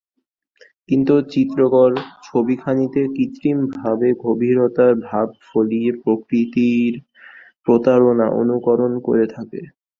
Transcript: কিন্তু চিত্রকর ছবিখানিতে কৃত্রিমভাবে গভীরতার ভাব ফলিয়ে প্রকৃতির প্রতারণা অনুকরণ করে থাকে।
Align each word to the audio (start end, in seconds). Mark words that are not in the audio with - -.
কিন্তু 0.89 1.13
চিত্রকর 1.31 1.91
ছবিখানিতে 2.27 3.01
কৃত্রিমভাবে 3.15 4.07
গভীরতার 4.23 4.93
ভাব 5.07 5.27
ফলিয়ে 5.43 5.91
প্রকৃতির 6.01 6.93
প্রতারণা 7.65 8.27
অনুকরণ 8.41 8.91
করে 9.07 9.25
থাকে। 9.35 9.61